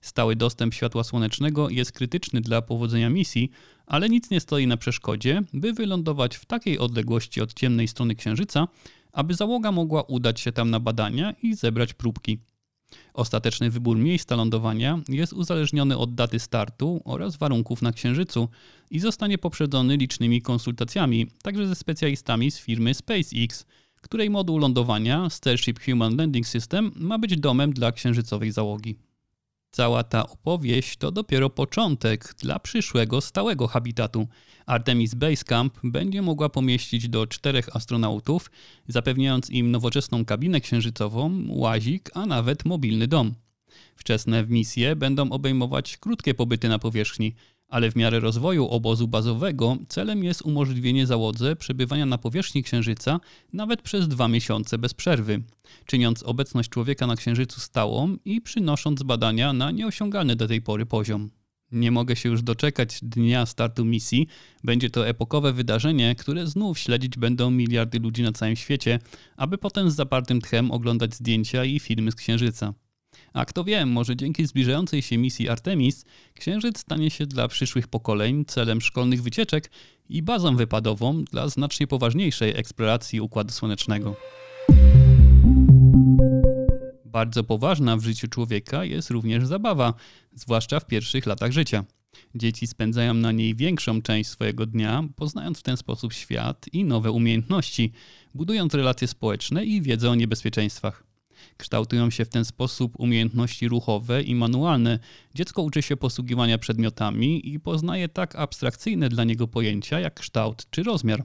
Stały 0.00 0.36
dostęp 0.36 0.74
światła 0.74 1.04
słonecznego 1.04 1.70
jest 1.70 1.92
krytyczny 1.92 2.40
dla 2.40 2.62
powodzenia 2.62 3.10
misji, 3.10 3.50
ale 3.86 4.08
nic 4.08 4.30
nie 4.30 4.40
stoi 4.40 4.66
na 4.66 4.76
przeszkodzie, 4.76 5.42
by 5.52 5.72
wylądować 5.72 6.36
w 6.36 6.46
takiej 6.46 6.78
odległości 6.78 7.40
od 7.40 7.54
ciemnej 7.54 7.88
strony 7.88 8.14
Księżyca, 8.14 8.68
aby 9.12 9.34
załoga 9.34 9.72
mogła 9.72 10.02
udać 10.02 10.40
się 10.40 10.52
tam 10.52 10.70
na 10.70 10.80
badania 10.80 11.34
i 11.42 11.54
zebrać 11.54 11.94
próbki. 11.94 12.38
Ostateczny 13.14 13.70
wybór 13.70 13.96
miejsca 13.96 14.36
lądowania 14.36 15.00
jest 15.08 15.32
uzależniony 15.32 15.98
od 15.98 16.14
daty 16.14 16.38
startu 16.38 17.02
oraz 17.04 17.36
warunków 17.36 17.82
na 17.82 17.92
Księżycu 17.92 18.48
i 18.90 18.98
zostanie 18.98 19.38
poprzedzony 19.38 19.96
licznymi 19.96 20.42
konsultacjami, 20.42 21.26
także 21.42 21.66
ze 21.66 21.74
specjalistami 21.74 22.50
z 22.50 22.58
firmy 22.58 22.94
SpaceX, 22.94 23.66
której 24.00 24.30
moduł 24.30 24.58
lądowania 24.58 25.30
Starship 25.30 25.80
Human 25.84 26.16
Landing 26.16 26.46
System 26.46 26.92
ma 26.96 27.18
być 27.18 27.36
domem 27.36 27.72
dla 27.72 27.92
księżycowej 27.92 28.52
załogi. 28.52 29.07
Cała 29.70 30.04
ta 30.04 30.28
opowieść 30.28 30.96
to 30.96 31.10
dopiero 31.10 31.50
początek 31.50 32.34
dla 32.38 32.58
przyszłego 32.58 33.20
stałego 33.20 33.66
habitatu. 33.66 34.28
Artemis 34.66 35.14
Base 35.14 35.44
Camp 35.44 35.78
będzie 35.84 36.22
mogła 36.22 36.48
pomieścić 36.48 37.08
do 37.08 37.26
czterech 37.26 37.76
astronautów, 37.76 38.50
zapewniając 38.88 39.50
im 39.50 39.70
nowoczesną 39.70 40.24
kabinę 40.24 40.60
księżycową, 40.60 41.44
łazik, 41.48 42.10
a 42.14 42.26
nawet 42.26 42.64
mobilny 42.64 43.08
dom. 43.08 43.34
Wczesne 43.96 44.44
misje 44.46 44.96
będą 44.96 45.30
obejmować 45.30 45.96
krótkie 45.96 46.34
pobyty 46.34 46.68
na 46.68 46.78
powierzchni, 46.78 47.34
ale 47.68 47.90
w 47.90 47.96
miarę 47.96 48.20
rozwoju 48.20 48.68
obozu 48.68 49.08
bazowego 49.08 49.76
celem 49.88 50.24
jest 50.24 50.42
umożliwienie 50.42 51.06
załodze 51.06 51.56
przebywania 51.56 52.06
na 52.06 52.18
powierzchni 52.18 52.62
Księżyca 52.62 53.20
nawet 53.52 53.82
przez 53.82 54.08
dwa 54.08 54.28
miesiące 54.28 54.78
bez 54.78 54.94
przerwy, 54.94 55.42
czyniąc 55.86 56.22
obecność 56.22 56.68
człowieka 56.68 57.06
na 57.06 57.16
Księżycu 57.16 57.60
stałą 57.60 58.16
i 58.24 58.40
przynosząc 58.40 59.02
badania 59.02 59.52
na 59.52 59.70
nieosiągalny 59.70 60.36
do 60.36 60.48
tej 60.48 60.62
pory 60.62 60.86
poziom. 60.86 61.30
Nie 61.72 61.90
mogę 61.90 62.16
się 62.16 62.28
już 62.28 62.42
doczekać 62.42 62.98
dnia 63.02 63.46
startu 63.46 63.84
misji. 63.84 64.26
Będzie 64.64 64.90
to 64.90 65.08
epokowe 65.08 65.52
wydarzenie, 65.52 66.14
które 66.14 66.46
znów 66.46 66.78
śledzić 66.78 67.18
będą 67.18 67.50
miliardy 67.50 67.98
ludzi 67.98 68.22
na 68.22 68.32
całym 68.32 68.56
świecie, 68.56 68.98
aby 69.36 69.58
potem 69.58 69.90
z 69.90 69.94
zapartym 69.94 70.40
tchem 70.40 70.70
oglądać 70.70 71.14
zdjęcia 71.14 71.64
i 71.64 71.80
filmy 71.80 72.10
z 72.12 72.14
Księżyca. 72.14 72.74
A 73.32 73.44
kto 73.44 73.64
wie, 73.64 73.86
może 73.86 74.16
dzięki 74.16 74.46
zbliżającej 74.46 75.02
się 75.02 75.18
misji 75.18 75.48
Artemis, 75.48 76.04
Księżyc 76.34 76.78
stanie 76.78 77.10
się 77.10 77.26
dla 77.26 77.48
przyszłych 77.48 77.88
pokoleń 77.88 78.44
celem 78.44 78.80
szkolnych 78.80 79.22
wycieczek 79.22 79.70
i 80.08 80.22
bazą 80.22 80.56
wypadową 80.56 81.24
dla 81.24 81.48
znacznie 81.48 81.86
poważniejszej 81.86 82.56
eksploracji 82.56 83.20
Układu 83.20 83.52
Słonecznego. 83.52 84.16
Bardzo 87.04 87.44
poważna 87.44 87.96
w 87.96 88.04
życiu 88.04 88.28
człowieka 88.28 88.84
jest 88.84 89.10
również 89.10 89.46
zabawa, 89.46 89.94
zwłaszcza 90.34 90.80
w 90.80 90.86
pierwszych 90.86 91.26
latach 91.26 91.52
życia. 91.52 91.84
Dzieci 92.34 92.66
spędzają 92.66 93.14
na 93.14 93.32
niej 93.32 93.54
większą 93.54 94.02
część 94.02 94.30
swojego 94.30 94.66
dnia, 94.66 95.04
poznając 95.16 95.58
w 95.58 95.62
ten 95.62 95.76
sposób 95.76 96.12
świat 96.12 96.66
i 96.72 96.84
nowe 96.84 97.10
umiejętności, 97.10 97.92
budując 98.34 98.74
relacje 98.74 99.08
społeczne 99.08 99.64
i 99.64 99.82
wiedzę 99.82 100.10
o 100.10 100.14
niebezpieczeństwach. 100.14 101.07
Kształtują 101.56 102.10
się 102.10 102.24
w 102.24 102.28
ten 102.28 102.44
sposób 102.44 103.00
umiejętności 103.00 103.68
ruchowe 103.68 104.22
i 104.22 104.34
manualne. 104.34 104.98
Dziecko 105.34 105.62
uczy 105.62 105.82
się 105.82 105.96
posługiwania 105.96 106.58
przedmiotami 106.58 107.52
i 107.52 107.60
poznaje 107.60 108.08
tak 108.08 108.36
abstrakcyjne 108.36 109.08
dla 109.08 109.24
niego 109.24 109.48
pojęcia 109.48 110.00
jak 110.00 110.14
kształt 110.14 110.66
czy 110.70 110.82
rozmiar. 110.82 111.24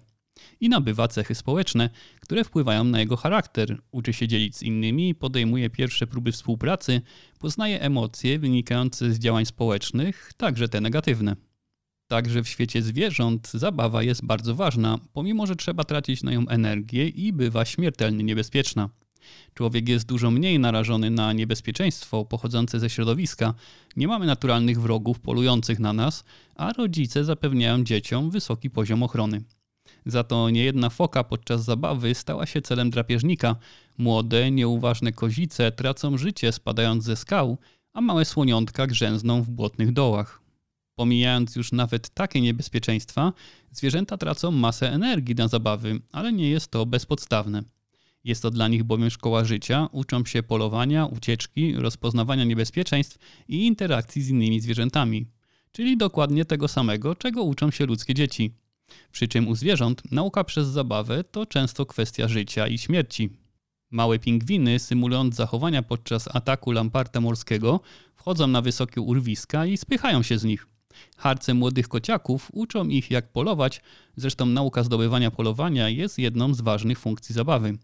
I 0.59 0.69
nabywa 0.69 1.07
cechy 1.07 1.35
społeczne, 1.35 1.89
które 2.19 2.43
wpływają 2.43 2.83
na 2.83 2.99
jego 2.99 3.17
charakter. 3.17 3.81
Uczy 3.91 4.13
się 4.13 4.27
dzielić 4.27 4.57
z 4.57 4.63
innymi, 4.63 5.15
podejmuje 5.15 5.69
pierwsze 5.69 6.07
próby 6.07 6.31
współpracy, 6.31 7.01
poznaje 7.39 7.81
emocje 7.81 8.39
wynikające 8.39 9.13
z 9.13 9.19
działań 9.19 9.45
społecznych, 9.45 10.31
także 10.37 10.69
te 10.69 10.81
negatywne. 10.81 11.35
Także 12.07 12.43
w 12.43 12.49
świecie 12.49 12.81
zwierząt 12.81 13.51
zabawa 13.53 14.03
jest 14.03 14.25
bardzo 14.25 14.55
ważna, 14.55 14.99
pomimo 15.13 15.47
że 15.47 15.55
trzeba 15.55 15.83
tracić 15.83 16.23
na 16.23 16.31
nią 16.31 16.47
energię 16.47 17.07
i 17.07 17.33
bywa 17.33 17.65
śmiertelnie 17.65 18.23
niebezpieczna. 18.23 18.89
Człowiek 19.53 19.89
jest 19.89 20.05
dużo 20.05 20.31
mniej 20.31 20.59
narażony 20.59 21.09
na 21.09 21.33
niebezpieczeństwo 21.33 22.25
pochodzące 22.25 22.79
ze 22.79 22.89
środowiska. 22.89 23.53
Nie 23.95 24.07
mamy 24.07 24.25
naturalnych 24.25 24.81
wrogów 24.81 25.19
polujących 25.19 25.79
na 25.79 25.93
nas, 25.93 26.23
a 26.55 26.73
rodzice 26.73 27.25
zapewniają 27.25 27.83
dzieciom 27.83 28.29
wysoki 28.29 28.69
poziom 28.69 29.03
ochrony. 29.03 29.43
Za 30.05 30.23
to 30.23 30.49
niejedna 30.49 30.89
foka 30.89 31.23
podczas 31.23 31.63
zabawy 31.63 32.15
stała 32.15 32.45
się 32.45 32.61
celem 32.61 32.89
drapieżnika. 32.89 33.55
Młode, 33.97 34.51
nieuważne 34.51 35.11
kozice 35.11 35.71
tracą 35.71 36.17
życie 36.17 36.51
spadając 36.51 37.03
ze 37.03 37.15
skał, 37.15 37.57
a 37.93 38.01
małe 38.01 38.25
słoniątka 38.25 38.87
grzęzną 38.87 39.41
w 39.41 39.49
błotnych 39.49 39.93
dołach. 39.93 40.41
Pomijając 40.95 41.55
już 41.55 41.71
nawet 41.71 42.09
takie 42.09 42.41
niebezpieczeństwa, 42.41 43.33
zwierzęta 43.71 44.17
tracą 44.17 44.51
masę 44.51 44.91
energii 44.91 45.35
na 45.35 45.47
zabawy, 45.47 45.99
ale 46.11 46.33
nie 46.33 46.49
jest 46.49 46.71
to 46.71 46.85
bezpodstawne. 46.85 47.63
Jest 48.23 48.41
to 48.41 48.51
dla 48.51 48.67
nich 48.67 48.83
bowiem 48.83 49.09
szkoła 49.09 49.45
życia, 49.45 49.87
uczą 49.91 50.25
się 50.25 50.43
polowania, 50.43 51.05
ucieczki, 51.05 51.73
rozpoznawania 51.75 52.43
niebezpieczeństw 52.43 53.17
i 53.47 53.65
interakcji 53.65 54.21
z 54.21 54.29
innymi 54.29 54.59
zwierzętami. 54.59 55.25
Czyli 55.71 55.97
dokładnie 55.97 56.45
tego 56.45 56.67
samego, 56.67 57.15
czego 57.15 57.43
uczą 57.43 57.71
się 57.71 57.85
ludzkie 57.85 58.13
dzieci. 58.13 58.53
Przy 59.11 59.27
czym 59.27 59.47
u 59.47 59.55
zwierząt 59.55 60.11
nauka 60.11 60.43
przez 60.43 60.67
zabawę 60.67 61.23
to 61.23 61.45
często 61.45 61.85
kwestia 61.85 62.27
życia 62.27 62.67
i 62.67 62.77
śmierci. 62.77 63.29
Małe 63.91 64.19
pingwiny, 64.19 64.79
symulując 64.79 65.35
zachowania 65.35 65.83
podczas 65.83 66.35
ataku 66.35 66.71
lamparta 66.71 67.21
morskiego, 67.21 67.79
wchodzą 68.15 68.47
na 68.47 68.61
wysokie 68.61 69.01
urwiska 69.01 69.65
i 69.65 69.77
spychają 69.77 70.23
się 70.23 70.37
z 70.37 70.43
nich. 70.43 70.67
Harce 71.17 71.53
młodych 71.53 71.87
kociaków 71.87 72.49
uczą 72.53 72.87
ich 72.87 73.11
jak 73.11 73.31
polować, 73.31 73.81
zresztą 74.15 74.45
nauka 74.45 74.83
zdobywania 74.83 75.31
polowania 75.31 75.89
jest 75.89 76.19
jedną 76.19 76.53
z 76.53 76.61
ważnych 76.61 76.99
funkcji 76.99 77.35
zabawy. 77.35 77.77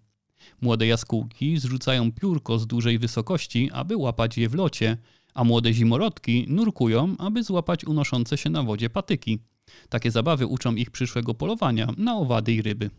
Młode 0.62 0.88
jaskółki 0.88 1.58
zrzucają 1.58 2.12
piórko 2.12 2.60
z 2.60 2.68
dużej 2.68 3.00
wysokości, 3.00 3.70
aby 3.74 3.98
łapać 3.98 4.38
je 4.38 4.50
w 4.50 4.56
locie, 4.56 4.98
a 5.34 5.44
młode 5.44 5.74
zimorodki 5.74 6.46
nurkują, 6.48 7.16
aby 7.18 7.44
złapać 7.44 7.86
unoszące 7.86 8.38
się 8.38 8.50
na 8.50 8.64
wodzie 8.64 8.90
patyki. 8.90 9.40
Takie 9.90 10.12
zabawy 10.12 10.48
uczą 10.48 10.76
ich 10.76 10.92
przyszłego 10.92 11.34
polowania 11.34 11.88
na 11.98 12.16
owady 12.16 12.54
i 12.54 12.62
ryby. 12.62 12.90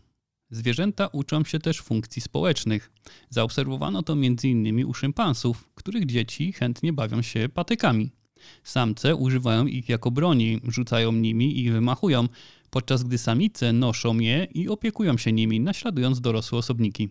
Zwierzęta 0.49 1.07
uczą 1.07 1.43
się 1.43 1.59
też 1.59 1.81
funkcji 1.81 2.21
społecznych. 2.21 2.91
Zaobserwowano 3.29 4.03
to 4.03 4.13
m.in. 4.13 4.85
u 4.85 4.93
szympansów, 4.93 5.69
których 5.75 6.05
dzieci 6.05 6.53
chętnie 6.53 6.93
bawią 6.93 7.21
się 7.21 7.49
patykami. 7.49 8.11
Samce 8.63 9.15
używają 9.15 9.65
ich 9.65 9.89
jako 9.89 10.11
broni, 10.11 10.59
rzucają 10.67 11.11
nimi 11.11 11.59
i 11.59 11.71
wymachują, 11.71 12.27
podczas 12.69 13.03
gdy 13.03 13.17
samice 13.17 13.73
noszą 13.73 14.19
je 14.19 14.43
i 14.43 14.69
opiekują 14.69 15.17
się 15.17 15.31
nimi, 15.31 15.59
naśladując 15.59 16.21
dorosłe 16.21 16.57
osobniki. 16.57 17.09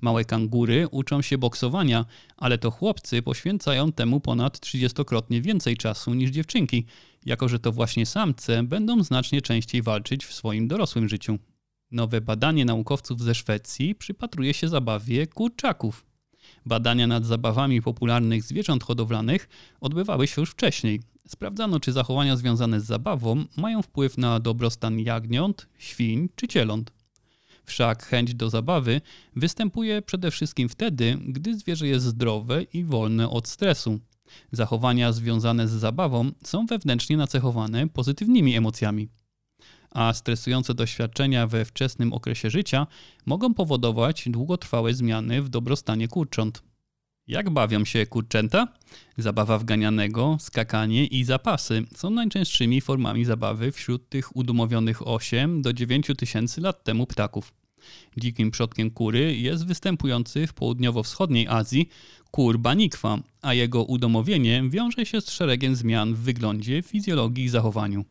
Małe 0.00 0.24
kangury 0.24 0.88
uczą 0.90 1.22
się 1.22 1.38
boksowania, 1.38 2.04
ale 2.36 2.58
to 2.58 2.70
chłopcy 2.70 3.22
poświęcają 3.22 3.92
temu 3.92 4.20
ponad 4.20 4.58
30-krotnie 4.58 5.40
więcej 5.40 5.76
czasu 5.76 6.14
niż 6.14 6.30
dziewczynki, 6.30 6.86
jako 7.26 7.48
że 7.48 7.58
to 7.58 7.72
właśnie 7.72 8.06
samce 8.06 8.62
będą 8.62 9.02
znacznie 9.02 9.42
częściej 9.42 9.82
walczyć 9.82 10.26
w 10.26 10.34
swoim 10.34 10.68
dorosłym 10.68 11.08
życiu. 11.08 11.38
Nowe 11.90 12.20
badanie 12.20 12.64
naukowców 12.64 13.20
ze 13.20 13.34
Szwecji 13.34 13.94
przypatruje 13.94 14.54
się 14.54 14.68
zabawie 14.68 15.26
kurczaków. 15.26 16.06
Badania 16.66 17.06
nad 17.06 17.26
zabawami 17.26 17.82
popularnych 17.82 18.42
zwierząt 18.42 18.84
hodowlanych 18.84 19.48
odbywały 19.80 20.26
się 20.26 20.40
już 20.42 20.50
wcześniej. 20.50 21.00
Sprawdzano, 21.28 21.80
czy 21.80 21.92
zachowania 21.92 22.36
związane 22.36 22.80
z 22.80 22.84
zabawą 22.84 23.44
mają 23.56 23.82
wpływ 23.82 24.18
na 24.18 24.40
dobrostan 24.40 25.00
jagniąt, 25.00 25.68
świń 25.78 26.28
czy 26.36 26.48
cieląt. 26.48 26.92
Wszak 27.64 28.06
chęć 28.06 28.34
do 28.34 28.50
zabawy 28.50 29.00
występuje 29.36 30.02
przede 30.02 30.30
wszystkim 30.30 30.68
wtedy, 30.68 31.18
gdy 31.28 31.58
zwierzę 31.58 31.88
jest 31.88 32.06
zdrowe 32.06 32.62
i 32.62 32.84
wolne 32.84 33.30
od 33.30 33.48
stresu. 33.48 34.00
Zachowania 34.52 35.12
związane 35.12 35.68
z 35.68 35.70
zabawą 35.70 36.30
są 36.44 36.66
wewnętrznie 36.66 37.16
nacechowane 37.16 37.88
pozytywnymi 37.88 38.56
emocjami. 38.56 39.08
A 39.90 40.12
stresujące 40.12 40.74
doświadczenia 40.74 41.46
we 41.46 41.64
wczesnym 41.64 42.12
okresie 42.12 42.50
życia 42.50 42.86
mogą 43.26 43.54
powodować 43.54 44.28
długotrwałe 44.28 44.94
zmiany 44.94 45.42
w 45.42 45.48
dobrostanie 45.48 46.08
kurcząt. 46.08 46.62
Jak 47.28 47.50
bawią 47.50 47.84
się 47.84 48.06
kurczęta? 48.06 48.68
Zabawa 49.18 49.58
wganianego, 49.58 50.36
skakanie 50.40 51.06
i 51.06 51.24
zapasy 51.24 51.84
są 51.94 52.10
najczęstszymi 52.10 52.80
formami 52.80 53.24
zabawy 53.24 53.72
wśród 53.72 54.08
tych 54.08 54.36
udumowionych 54.36 55.08
8 55.08 55.62
do 55.62 55.72
9 55.72 56.06
tysięcy 56.18 56.60
lat 56.60 56.84
temu 56.84 57.06
ptaków. 57.06 57.52
Dzikim 58.16 58.50
przodkiem 58.50 58.90
kury 58.90 59.36
jest 59.36 59.66
występujący 59.66 60.46
w 60.46 60.54
południowo-wschodniej 60.54 61.48
Azji 61.48 61.88
kur 62.30 62.58
banikwa, 62.58 63.18
a 63.42 63.54
jego 63.54 63.84
udomowienie 63.84 64.62
wiąże 64.68 65.06
się 65.06 65.20
z 65.20 65.30
szeregiem 65.30 65.76
zmian 65.76 66.14
w 66.14 66.18
wyglądzie, 66.18 66.82
fizjologii 66.82 67.44
i 67.44 67.48
zachowaniu. 67.48 68.04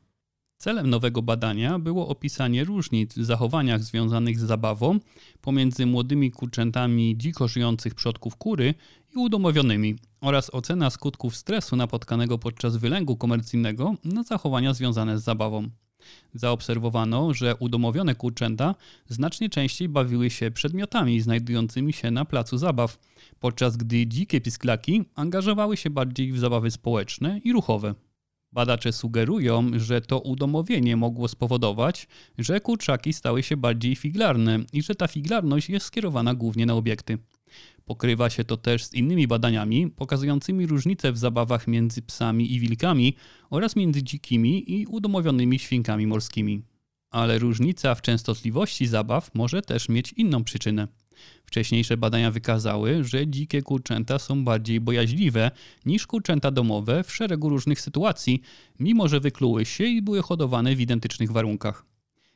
Celem 0.64 0.90
nowego 0.90 1.22
badania 1.22 1.80
było 1.80 2.08
opisanie 2.08 2.64
różnic 2.64 3.14
w 3.18 3.26
zachowaniach 3.26 3.84
związanych 3.84 4.40
z 4.40 4.44
zabawą 4.44 5.00
pomiędzy 5.42 5.86
młodymi 5.86 6.32
kurczętami 6.32 7.18
dziko 7.18 7.48
żyjących 7.48 7.96
przodków 7.96 8.36
kury 8.36 8.74
i 9.16 9.20
udomowionymi 9.20 9.96
oraz 10.22 10.54
ocena 10.54 10.90
skutków 10.90 11.36
stresu 11.36 11.76
napotkanego 11.76 12.38
podczas 12.38 12.78
wylęgu 12.78 13.18
komercyjnego 13.18 13.94
na 14.04 14.24
zachowania 14.24 14.74
związane 14.74 15.20
z 15.20 15.24
zabawą. 15.24 15.70
Zaobserwowano, 16.34 17.34
że 17.34 17.56
udomowione 17.56 18.16
kurczęta 18.16 18.76
znacznie 19.08 19.50
częściej 19.50 19.90
bawiły 19.90 20.30
się 20.30 20.52
przedmiotami 20.52 21.22
znajdującymi 21.22 21.94
się 21.94 22.12
na 22.12 22.26
placu 22.26 22.58
zabaw, 22.58 23.00
podczas 23.40 23.78
gdy 23.78 24.08
dzikie 24.08 24.42
pisklaki 24.42 25.04
angażowały 25.16 25.78
się 25.78 25.90
bardziej 25.90 26.32
w 26.32 26.40
zabawy 26.40 26.72
społeczne 26.72 27.40
i 27.44 27.54
ruchowe. 27.54 27.96
Badacze 28.54 28.92
sugerują, 28.92 29.72
że 29.80 30.02
to 30.02 30.20
udomowienie 30.20 30.98
mogło 30.98 31.28
spowodować, 31.28 32.08
że 32.38 32.62
kurczaki 32.62 33.14
stały 33.14 33.44
się 33.44 33.58
bardziej 33.58 33.96
figlarne 33.96 34.60
i 34.74 34.84
że 34.84 34.96
ta 34.96 35.08
figlarność 35.08 35.70
jest 35.70 35.86
skierowana 35.86 36.36
głównie 36.36 36.66
na 36.66 36.74
obiekty. 36.74 37.18
Pokrywa 37.86 38.30
się 38.30 38.44
to 38.44 38.58
też 38.58 38.86
z 38.86 38.94
innymi 38.94 39.28
badaniami 39.28 39.90
pokazującymi 39.90 40.68
różnice 40.68 41.12
w 41.12 41.18
zabawach 41.18 41.68
między 41.68 42.02
psami 42.02 42.54
i 42.54 42.60
wilkami 42.60 43.16
oraz 43.50 43.76
między 43.76 44.04
dzikimi 44.04 44.72
i 44.72 44.86
udomowionymi 44.86 45.60
świnkami 45.60 46.08
morskimi. 46.08 46.62
Ale 47.10 47.40
różnica 47.40 47.96
w 47.96 48.02
częstotliwości 48.02 48.88
zabaw 48.88 49.36
może 49.36 49.62
też 49.62 49.90
mieć 49.90 50.14
inną 50.14 50.44
przyczynę. 50.44 50.88
Wcześniejsze 51.46 51.98
badania 51.98 52.32
wykazały, 52.32 53.04
że 53.04 53.28
dzikie 53.28 53.62
kurczęta 53.62 54.20
są 54.20 54.44
bardziej 54.44 54.82
bojaźliwe 54.82 55.52
niż 55.86 56.08
kurczęta 56.08 56.52
domowe 56.52 57.04
w 57.04 57.14
szeregu 57.14 57.50
różnych 57.50 57.82
sytuacji, 57.82 58.42
mimo 58.80 59.08
że 59.08 59.20
wykluły 59.20 59.66
się 59.66 59.84
i 59.84 60.02
były 60.02 60.22
hodowane 60.22 60.76
w 60.76 60.82
identycznych 60.82 61.32
warunkach. 61.32 61.86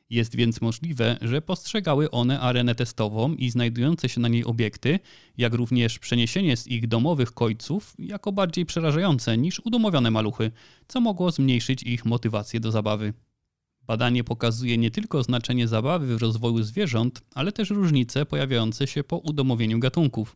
Jest 0.09 0.35
więc 0.35 0.61
możliwe, 0.61 1.17
że 1.21 1.41
postrzegały 1.41 2.11
one 2.11 2.39
arenę 2.39 2.75
testową 2.75 3.33
i 3.33 3.49
znajdujące 3.49 4.09
się 4.09 4.21
na 4.21 4.27
niej 4.27 4.45
obiekty, 4.45 4.99
jak 5.37 5.53
również 5.53 5.99
przeniesienie 5.99 6.57
z 6.57 6.67
ich 6.67 6.87
domowych 6.87 7.31
kojców 7.31 7.93
jako 7.99 8.31
bardziej 8.31 8.65
przerażające 8.65 9.37
niż 9.37 9.61
udomowione 9.65 10.11
maluchy, 10.11 10.51
co 10.87 11.01
mogło 11.01 11.31
zmniejszyć 11.31 11.83
ich 11.83 12.05
motywację 12.05 12.59
do 12.59 12.71
zabawy. 12.71 13.13
Badanie 13.87 14.23
pokazuje 14.23 14.77
nie 14.77 14.91
tylko 14.91 15.23
znaczenie 15.23 15.67
zabawy 15.67 16.17
w 16.17 16.21
rozwoju 16.21 16.63
zwierząt, 16.63 17.21
ale 17.35 17.51
też 17.51 17.69
różnice 17.69 18.25
pojawiające 18.25 18.87
się 18.87 19.03
po 19.03 19.17
udomowieniu 19.17 19.79
gatunków. 19.79 20.35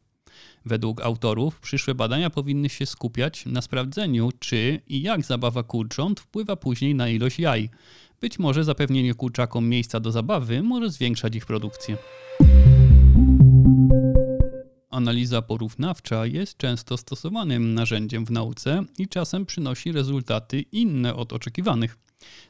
Według 0.65 1.01
autorów 1.01 1.59
przyszłe 1.59 1.95
badania 1.95 2.29
powinny 2.29 2.69
się 2.69 2.85
skupiać 2.85 3.45
na 3.45 3.61
sprawdzeniu, 3.61 4.29
czy 4.39 4.81
i 4.87 5.01
jak 5.01 5.25
zabawa 5.25 5.63
kurcząt 5.63 6.19
wpływa 6.19 6.55
później 6.55 6.95
na 6.95 7.09
ilość 7.09 7.39
jaj. 7.39 7.69
Być 8.21 8.39
może 8.39 8.63
zapewnienie 8.63 9.13
kurczakom 9.13 9.69
miejsca 9.69 9.99
do 9.99 10.11
zabawy 10.11 10.63
może 10.63 10.89
zwiększać 10.89 11.35
ich 11.35 11.45
produkcję. 11.45 11.97
Analiza 14.89 15.41
porównawcza 15.41 16.25
jest 16.25 16.57
często 16.57 16.97
stosowanym 16.97 17.73
narzędziem 17.73 18.25
w 18.25 18.31
nauce 18.31 18.83
i 18.97 19.07
czasem 19.07 19.45
przynosi 19.45 19.91
rezultaty 19.91 20.61
inne 20.61 21.15
od 21.15 21.33
oczekiwanych. 21.33 21.97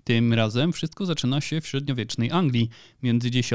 Tym 0.04 0.34
razem 0.34 0.74
wszystko 0.74 1.06
zaczyna 1.06 1.42
się 1.42 1.62
w 1.62 1.68
średniowiecznej 1.68 2.32
Anglii 2.32 2.70
między 3.04 3.28
X 3.28 3.50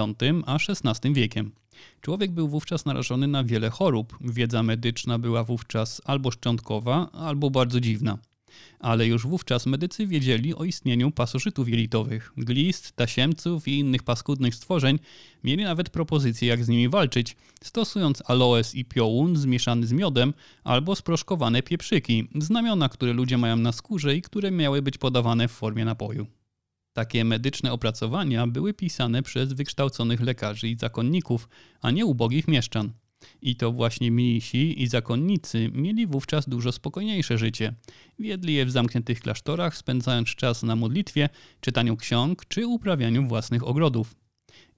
a 0.47 0.57
XVI 0.69 1.13
wiekiem. 1.15 1.53
Człowiek 2.01 2.31
był 2.31 2.49
wówczas 2.49 2.85
narażony 2.85 3.27
na 3.27 3.45
wiele 3.45 3.71
chorób. 3.71 4.19
Wiedza 4.21 4.63
medyczna 4.63 5.19
była 5.19 5.45
wówczas 5.45 6.03
albo 6.05 6.31
szczątkowa, 6.31 7.11
albo 7.13 7.51
bardzo 7.51 7.81
dziwna 7.81 8.19
ale 8.81 9.07
już 9.07 9.27
wówczas 9.27 9.67
medycy 9.67 10.07
wiedzieli 10.07 10.55
o 10.55 10.65
istnieniu 10.65 11.11
pasożytów 11.11 11.69
jelitowych, 11.69 12.33
glist, 12.37 12.93
tasiemców 12.93 13.69
i 13.69 13.79
innych 13.79 14.03
paskudnych 14.03 14.55
stworzeń, 14.55 14.99
mieli 15.45 15.65
nawet 15.65 15.91
propozycje 15.91 16.49
jak 16.49 16.65
z 16.65 16.69
nimi 16.69 16.89
walczyć, 16.89 17.37
stosując 17.63 18.23
aloes 18.27 18.75
i 18.75 18.85
piołun 18.85 19.37
zmieszany 19.37 19.87
z 19.87 19.93
miodem 19.93 20.35
albo 20.65 20.97
sproszkowane 20.97 21.63
pieprzyki, 21.63 22.29
znamiona, 22.35 22.89
które 22.89 23.13
ludzie 23.13 23.39
mają 23.39 23.57
na 23.57 23.73
skórze 23.73 24.17
i 24.17 24.23
które 24.23 24.51
miały 24.51 24.83
być 24.83 24.99
podawane 24.99 25.49
w 25.49 25.53
formie 25.53 25.85
napoju. 25.85 26.27
Takie 26.93 27.25
medyczne 27.25 27.73
opracowania 27.73 28.47
były 28.47 28.75
pisane 28.75 29.23
przez 29.23 29.53
wykształconych 29.53 30.21
lekarzy 30.21 30.69
i 30.69 30.79
zakonników, 30.79 31.49
a 31.83 31.91
nie 31.91 32.07
ubogich 32.07 32.49
mieszczan. 32.49 32.93
I 33.43 33.57
to 33.57 33.73
właśnie 33.73 34.11
mnisi 34.11 34.83
i 34.83 34.87
zakonnicy 34.87 35.71
mieli 35.75 36.07
wówczas 36.07 36.49
dużo 36.49 36.73
spokojniejsze 36.73 37.39
życie. 37.39 37.75
Wiedli 38.19 38.55
je 38.55 38.67
w 38.67 38.71
zamkniętych 38.71 39.21
klasztorach, 39.21 39.77
spędzając 39.77 40.29
czas 40.29 40.63
na 40.63 40.77
modlitwie, 40.77 41.29
czytaniu 41.61 41.97
ksiąg 41.97 42.45
czy 42.49 42.67
uprawianiu 42.67 43.29
własnych 43.29 43.67
ogrodów. 43.67 44.15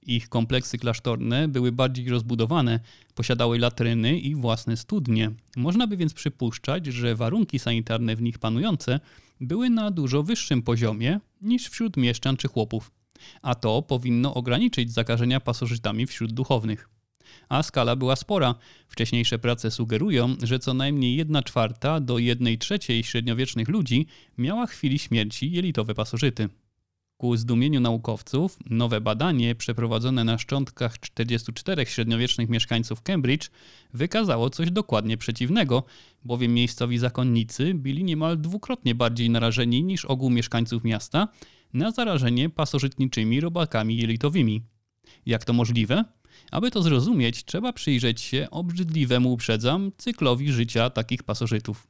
Ich 0.02 0.28
kompleksy 0.28 0.78
klasztorne 0.78 1.48
były 1.48 1.72
bardziej 1.72 2.08
rozbudowane, 2.08 2.80
posiadały 3.14 3.58
latryny 3.58 4.18
i 4.18 4.34
własne 4.34 4.76
studnie. 4.76 5.30
Można 5.56 5.86
by 5.86 5.96
więc 5.96 6.14
przypuszczać, 6.14 6.86
że 6.86 7.16
warunki 7.16 7.58
sanitarne 7.58 8.16
w 8.16 8.22
nich 8.22 8.38
panujące 8.38 9.00
były 9.40 9.70
na 9.70 9.90
dużo 9.90 10.22
wyższym 10.22 10.62
poziomie 10.62 11.20
niż 11.42 11.68
wśród 11.68 11.96
mieszczan 11.96 12.36
czy 12.36 12.48
chłopów. 12.48 12.90
A 13.42 13.54
to 13.54 13.82
powinno 13.82 14.34
ograniczyć 14.34 14.92
zakażenia 14.92 15.40
pasożytami 15.40 16.06
wśród 16.06 16.32
duchownych 16.32 16.88
a 17.49 17.62
skala 17.62 17.96
była 17.96 18.16
spora. 18.16 18.55
Wcześniejsze 18.88 19.38
prace 19.38 19.70
sugerują, 19.70 20.37
że 20.42 20.59
co 20.59 20.74
najmniej 20.74 21.16
1 21.16 21.42
czwarta 21.42 22.00
do 22.00 22.18
1 22.18 22.59
trzeciej 22.59 23.05
średniowiecznych 23.05 23.68
ludzi 23.68 24.07
miała 24.38 24.66
chwili 24.66 24.98
śmierci 24.98 25.52
jelitowe 25.52 25.94
pasożyty. 25.94 26.48
Ku 27.18 27.37
zdumieniu 27.37 27.81
naukowców, 27.81 28.59
nowe 28.70 29.00
badanie 29.00 29.55
przeprowadzone 29.55 30.24
na 30.24 30.38
szczątkach 30.38 31.00
44 31.00 31.87
średniowiecznych 31.87 32.48
mieszkańców 32.48 33.02
Cambridge 33.02 33.50
wykazało 33.94 34.50
coś 34.50 34.70
dokładnie 34.70 35.16
przeciwnego, 35.16 35.83
bowiem 36.24 36.55
miejscowi 36.55 36.98
zakonnicy 36.98 37.74
byli 37.74 38.05
niemal 38.05 38.40
dwukrotnie 38.40 38.94
bardziej 38.94 39.31
narażeni 39.31 39.85
niż 39.85 40.05
ogół 40.05 40.31
mieszkańców 40.31 40.85
miasta 40.85 41.29
na 41.72 41.90
zarażenie 41.90 42.50
pasożytniczymi 42.50 43.40
robakami 43.40 43.96
jelitowymi. 43.96 44.62
Jak 45.26 45.44
to 45.44 45.52
możliwe? 45.52 46.05
Aby 46.50 46.70
to 46.70 46.82
zrozumieć, 46.82 47.44
trzeba 47.44 47.72
przyjrzeć 47.72 48.20
się 48.20 48.48
obrzydliwemu, 48.50 49.32
uprzedzam, 49.32 49.92
cyklowi 49.98 50.52
życia 50.52 50.90
takich 50.90 51.22
pasożytów. 51.22 51.88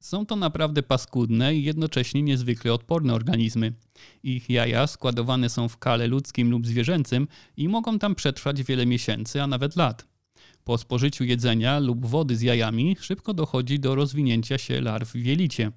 Są 0.00 0.26
to 0.26 0.36
naprawdę 0.36 0.82
paskudne 0.82 1.54
i 1.54 1.64
jednocześnie 1.64 2.22
niezwykle 2.22 2.72
odporne 2.72 3.14
organizmy. 3.14 3.72
Ich 4.22 4.50
jaja 4.50 4.86
składowane 4.86 5.48
są 5.48 5.68
w 5.68 5.78
kale 5.78 6.06
ludzkim 6.06 6.50
lub 6.50 6.66
zwierzęcym 6.66 7.28
i 7.56 7.68
mogą 7.68 7.98
tam 7.98 8.14
przetrwać 8.14 8.62
wiele 8.62 8.86
miesięcy, 8.86 9.42
a 9.42 9.46
nawet 9.46 9.76
lat. 9.76 10.06
Po 10.64 10.78
spożyciu 10.78 11.24
jedzenia 11.24 11.78
lub 11.78 12.06
wody 12.06 12.36
z 12.36 12.42
jajami 12.42 12.96
szybko 13.00 13.34
dochodzi 13.34 13.80
do 13.80 13.94
rozwinięcia 13.94 14.58
się 14.58 14.80
larw 14.80 15.12
w 15.12 15.24
jelicie. 15.24 15.72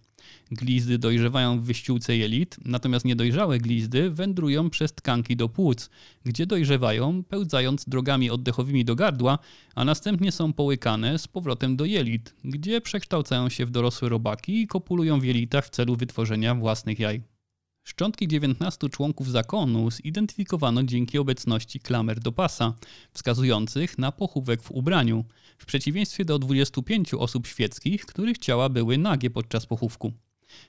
Glizdy 0.51 0.97
dojrzewają 0.97 1.59
w 1.59 1.63
wyściółce 1.63 2.17
jelit, 2.17 2.57
natomiast 2.65 3.05
niedojrzałe 3.05 3.57
glizdy 3.57 4.09
wędrują 4.09 4.69
przez 4.69 4.93
tkanki 4.93 5.35
do 5.35 5.49
płuc, 5.49 5.89
gdzie 6.25 6.45
dojrzewają, 6.45 7.23
pełzając 7.23 7.85
drogami 7.85 8.29
oddechowymi 8.29 8.85
do 8.85 8.95
gardła, 8.95 9.39
a 9.75 9.85
następnie 9.85 10.31
są 10.31 10.53
połykane 10.53 11.19
z 11.19 11.27
powrotem 11.27 11.75
do 11.75 11.85
jelit, 11.85 12.35
gdzie 12.43 12.81
przekształcają 12.81 13.49
się 13.49 13.65
w 13.65 13.71
dorosłe 13.71 14.09
robaki 14.09 14.61
i 14.61 14.67
kopulują 14.67 15.19
w 15.19 15.23
jelitach 15.23 15.65
w 15.65 15.69
celu 15.69 15.95
wytworzenia 15.95 16.55
własnych 16.55 16.99
jaj. 16.99 17.32
Szczątki 17.83 18.27
19 18.27 18.89
członków 18.89 19.31
zakonu 19.31 19.91
zidentyfikowano 19.91 20.83
dzięki 20.83 21.17
obecności 21.17 21.79
klamer 21.79 22.19
do 22.19 22.31
pasa, 22.31 22.73
wskazujących 23.13 23.97
na 23.97 24.11
pochówek 24.11 24.61
w 24.61 24.71
ubraniu, 24.71 25.25
w 25.57 25.65
przeciwieństwie 25.65 26.25
do 26.25 26.39
25 26.39 27.13
osób 27.13 27.47
świeckich, 27.47 28.05
których 28.05 28.37
ciała 28.37 28.69
były 28.69 28.97
nagie 28.97 29.29
podczas 29.29 29.65
pochówku. 29.65 30.13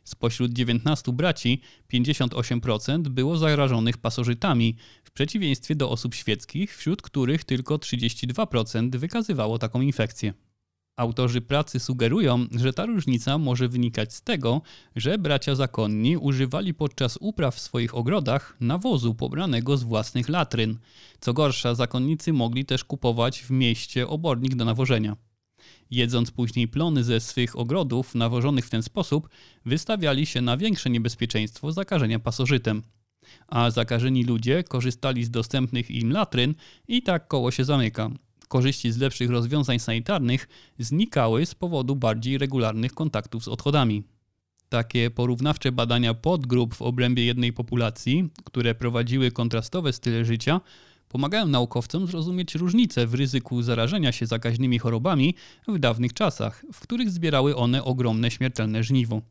Spośród 0.05 0.53
19 0.53 1.13
braci 1.13 1.61
58% 1.93 3.09
było 3.09 3.37
zarażonych 3.37 3.99
pasożytami, 3.99 4.77
w 5.05 5.11
przeciwieństwie 5.11 5.75
do 5.75 5.91
osób 5.91 6.15
świeckich, 6.15 6.77
wśród 6.77 7.03
których 7.03 7.45
tylko 7.45 7.77
32% 7.77 8.97
wykazywało 8.97 9.59
taką 9.59 9.81
infekcję. 9.81 10.35
Autorzy 10.97 11.41
pracy 11.41 11.81
sugerują, 11.81 12.47
że 12.53 12.73
ta 12.73 12.87
różnica 12.87 13.39
może 13.39 13.69
wynikać 13.69 14.15
z 14.15 14.23
tego, 14.23 14.63
że 14.97 15.19
bracia 15.19 15.55
zakonni 15.55 16.17
używali 16.17 16.75
podczas 16.75 17.19
upraw 17.21 17.55
w 17.55 17.61
swoich 17.61 17.95
ogrodach 17.95 18.57
nawozu 18.61 19.15
pobranego 19.15 19.77
z 19.77 19.83
własnych 19.83 20.29
latryn. 20.29 20.79
Co 21.21 21.33
gorsza, 21.33 21.75
zakonnicy 21.75 22.33
mogli 22.33 22.65
też 22.65 22.85
kupować 22.85 23.43
w 23.43 23.51
mieście 23.51 24.09
obornik 24.09 24.55
do 24.55 24.65
nawożenia. 24.65 25.17
Jedząc 25.91 26.31
później 26.31 26.69
plony 26.69 27.05
ze 27.05 27.21
swych 27.21 27.59
ogrodów 27.59 28.15
nawożonych 28.15 28.67
w 28.67 28.71
ten 28.71 28.83
sposób, 28.83 29.29
wystawiali 29.67 30.27
się 30.27 30.41
na 30.41 30.57
większe 30.57 30.91
niebezpieczeństwo 30.91 31.73
zakażenia 31.73 32.19
pasożytem. 32.19 32.83
A 33.49 33.71
zakażeni 33.71 34.25
ludzie 34.25 34.65
korzystali 34.65 35.25
z 35.25 35.31
dostępnych 35.31 35.91
im 35.91 36.13
latryn 36.13 36.55
i 36.89 37.03
tak 37.03 37.29
koło 37.29 37.51
się 37.51 37.65
zamyka 37.65 38.11
korzyści 38.49 38.93
z 38.93 38.99
lepszych 38.99 39.31
rozwiązań 39.31 39.79
sanitarnych 39.79 40.49
znikały 40.79 41.47
z 41.47 41.55
powodu 41.55 41.97
bardziej 41.97 42.39
regularnych 42.39 42.95
kontaktów 42.95 43.45
z 43.45 43.49
odchodami. 43.49 44.03
Takie 44.69 45.11
porównawcze 45.11 45.73
badania 45.73 46.15
podgrup 46.15 46.75
w 46.75 46.83
obrębie 46.83 47.25
jednej 47.25 47.53
populacji, 47.53 48.29
które 48.45 48.75
prowadziły 48.75 49.31
kontrastowe 49.31 49.93
style 49.93 50.25
życia, 50.25 50.61
pomagają 51.09 51.47
naukowcom 51.47 52.07
zrozumieć 52.07 52.55
różnice 52.55 53.07
w 53.07 53.15
ryzyku 53.15 53.63
zarażenia 53.63 54.13
się 54.13 54.27
zakaźnymi 54.27 54.79
chorobami 54.79 55.35
w 55.69 55.79
dawnych 55.79 56.13
czasach, 56.13 56.65
w 56.73 56.81
których 56.81 57.11
zbierały 57.11 57.57
one 57.57 57.85
ogromne 57.85 58.31
śmiertelne 58.31 58.85
żniwo. 58.85 59.23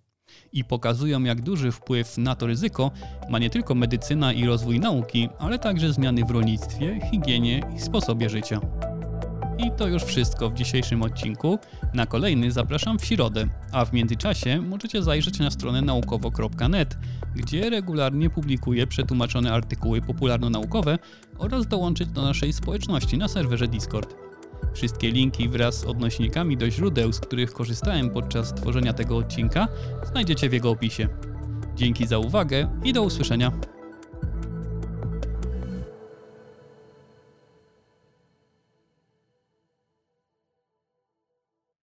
I 0.53 0.63
pokazują, 0.63 1.23
jak 1.23 1.41
duży 1.41 1.71
wpływ 1.71 2.17
na 2.17 2.35
to 2.35 2.47
ryzyko 2.47 2.91
ma 3.29 3.39
nie 3.39 3.49
tylko 3.49 3.75
medycyna 3.75 4.33
i 4.33 4.45
rozwój 4.45 4.79
nauki, 4.79 5.29
ale 5.39 5.59
także 5.59 5.93
zmiany 5.93 6.25
w 6.25 6.31
rolnictwie, 6.31 6.99
higienie 7.11 7.61
i 7.75 7.79
sposobie 7.79 8.29
życia. 8.29 8.61
I 9.57 9.71
to 9.71 9.87
już 9.87 10.03
wszystko 10.03 10.49
w 10.49 10.53
dzisiejszym 10.53 11.01
odcinku. 11.01 11.59
Na 11.93 12.05
kolejny 12.05 12.51
zapraszam 12.51 12.99
w 12.99 13.05
środę, 13.05 13.47
a 13.71 13.85
w 13.85 13.93
międzyczasie 13.93 14.61
możecie 14.61 15.03
zajrzeć 15.03 15.39
na 15.39 15.51
stronę 15.51 15.81
naukowo.net, 15.81 16.97
gdzie 17.35 17.69
regularnie 17.69 18.29
publikuję 18.29 18.87
przetłumaczone 18.87 19.53
artykuły 19.53 20.01
popularno-naukowe 20.01 20.99
oraz 21.37 21.67
dołączyć 21.67 22.09
do 22.09 22.21
naszej 22.21 22.53
społeczności 22.53 23.17
na 23.17 23.27
serwerze 23.27 23.67
Discord. 23.67 24.15
Wszystkie 24.73 25.11
linki 25.11 25.49
wraz 25.49 25.79
z 25.79 25.85
odnośnikami 25.85 26.57
do 26.57 26.69
źródeł, 26.69 27.13
z 27.13 27.19
których 27.19 27.53
korzystałem 27.53 28.09
podczas 28.09 28.53
tworzenia 28.53 28.93
tego 28.93 29.17
odcinka, 29.17 29.67
znajdziecie 30.11 30.49
w 30.49 30.53
jego 30.53 30.69
opisie. 30.69 31.07
Dzięki 31.75 32.07
za 32.07 32.17
uwagę 32.17 32.69
i 32.83 32.93
do 32.93 33.03
usłyszenia. 33.03 33.51